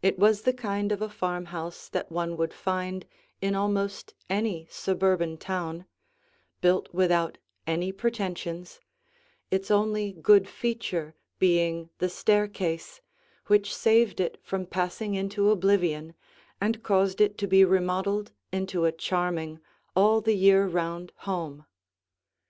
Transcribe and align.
It 0.00 0.16
was 0.16 0.42
the 0.42 0.52
kind 0.52 0.92
of 0.92 1.02
a 1.02 1.08
farmhouse 1.08 1.88
that 1.88 2.12
one 2.12 2.36
would 2.36 2.54
find 2.54 3.04
in 3.42 3.56
almost 3.56 4.14
any 4.28 4.68
suburban 4.70 5.38
town, 5.38 5.86
built 6.60 6.88
without 6.94 7.36
any 7.66 7.90
pretensions, 7.90 8.78
its 9.50 9.68
only 9.68 10.12
good 10.12 10.48
feature 10.48 11.16
being 11.40 11.90
the 11.98 12.08
staircase 12.08 13.00
which 13.48 13.74
saved 13.74 14.20
it 14.20 14.38
from 14.40 14.66
passing 14.66 15.16
into 15.16 15.50
oblivion 15.50 16.14
and 16.60 16.84
caused 16.84 17.20
it 17.20 17.36
to 17.38 17.48
be 17.48 17.64
remodeled 17.64 18.30
into 18.52 18.84
a 18.84 18.92
charming, 18.92 19.58
all 19.96 20.20
the 20.20 20.36
year 20.36 20.64
round 20.64 21.10
home. 21.26 21.66